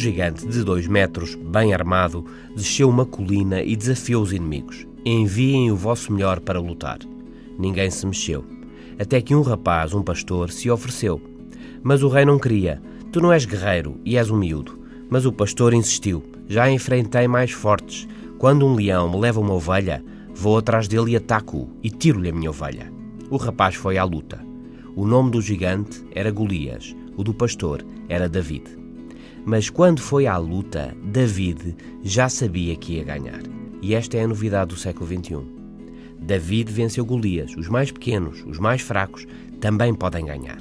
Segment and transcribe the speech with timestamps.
[0.00, 2.24] gigante de dois metros, bem armado,
[2.56, 4.84] desceu uma colina e desafiou os inimigos.
[5.04, 6.98] Enviem o vosso melhor para lutar.
[7.56, 8.44] Ninguém se mexeu.
[8.98, 11.22] Até que um rapaz, um pastor, se ofereceu.
[11.84, 12.82] Mas o rei não queria.
[13.12, 14.76] Tu não és guerreiro e és um miúdo.
[15.08, 16.24] Mas o pastor insistiu.
[16.48, 18.08] Já enfrentei mais fortes.
[18.38, 22.32] Quando um leão me leva uma ovelha, vou atrás dele e ataco-o e tiro-lhe a
[22.32, 22.92] minha ovelha.
[23.30, 24.44] O rapaz foi à luta.
[24.96, 28.85] O nome do gigante era Golias, o do pastor era David.
[29.46, 33.42] Mas quando foi à luta, David já sabia que ia ganhar.
[33.80, 35.38] E esta é a novidade do século XXI.
[36.20, 37.54] David venceu Golias.
[37.56, 39.24] Os mais pequenos, os mais fracos,
[39.60, 40.58] também podem ganhar.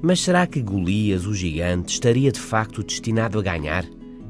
[0.00, 3.84] Mas será que Golias, o gigante, estaria de facto destinado a ganhar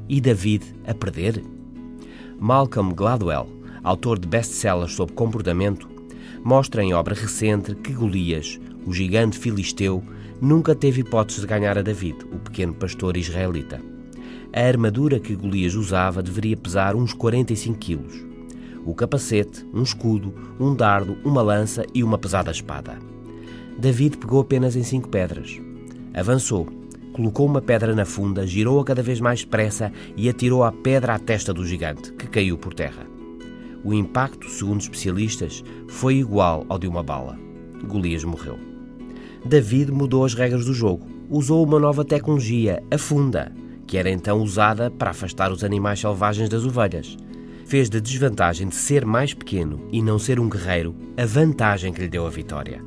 [0.08, 1.44] e David a perder?
[2.40, 3.46] Malcolm Gladwell,
[3.84, 5.88] autor de best-sellers sobre comportamento,
[6.42, 10.02] mostra em obra recente que Golias, o gigante filisteu,
[10.40, 13.80] nunca teve hipótese de ganhar a David, o pequeno pastor israelita.
[14.52, 18.24] A armadura que Golias usava deveria pesar uns 45 quilos.
[18.84, 22.98] O capacete, um escudo, um dardo, uma lança e uma pesada espada.
[23.78, 25.60] David pegou apenas em cinco pedras.
[26.14, 26.66] Avançou,
[27.12, 31.18] colocou uma pedra na funda, girou-a cada vez mais depressa e atirou a pedra à
[31.18, 33.15] testa do gigante, que caiu por terra.
[33.84, 37.38] O impacto, segundo especialistas, foi igual ao de uma bala.
[37.84, 38.58] Golias morreu.
[39.44, 41.06] David mudou as regras do jogo.
[41.30, 43.52] Usou uma nova tecnologia, a funda,
[43.86, 47.16] que era então usada para afastar os animais selvagens das ovelhas.
[47.64, 52.00] Fez da desvantagem de ser mais pequeno e não ser um guerreiro a vantagem que
[52.00, 52.82] lhe deu a vitória.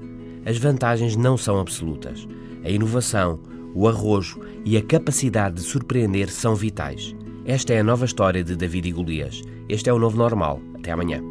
[0.45, 2.27] As vantagens não são absolutas.
[2.63, 3.39] A inovação,
[3.73, 7.15] o arrojo e a capacidade de surpreender são vitais.
[7.45, 9.41] Esta é a nova história de David e Golias.
[9.67, 10.61] Este é o novo normal.
[10.75, 11.21] Até amanhã.